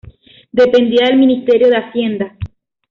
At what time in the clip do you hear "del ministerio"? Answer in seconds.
1.09-1.67